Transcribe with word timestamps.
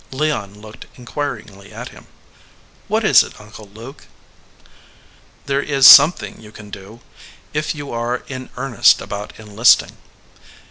Leon 0.09 0.59
looked 0.59 0.87
inquiringly 0.95 1.71
at 1.71 1.89
him. 1.89 2.07
"What 2.87 3.05
is 3.05 3.21
it, 3.21 3.39
Uncle 3.39 3.69
Luke?" 3.71 4.07
"There 5.45 5.61
is 5.61 5.85
something 5.85 6.41
you 6.41 6.51
can 6.51 6.71
do, 6.71 7.01
if 7.53 7.75
you 7.75 7.91
are 7.91 8.23
in 8.27 8.49
earnest 8.57 8.99
about 8.99 9.33
enlisting." 9.39 9.97